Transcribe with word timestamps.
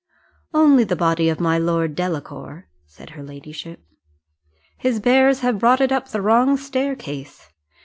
"Only 0.55 0.83
the 0.83 0.95
body 0.95 1.29
of 1.29 1.39
my 1.39 1.59
Lord 1.59 1.93
Delacour," 1.93 2.67
said 2.87 3.11
her 3.11 3.21
ladyship: 3.21 3.81
"his 4.79 4.99
bearers 4.99 5.41
have 5.41 5.59
brought 5.59 5.79
it 5.79 5.91
up 5.91 6.07
the 6.07 6.23
wrong 6.23 6.57
staircase. 6.57 7.51